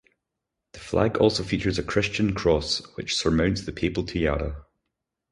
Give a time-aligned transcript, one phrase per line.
[0.71, 4.65] The flag also features a Christian cross, which surmounts the Papal Tiara.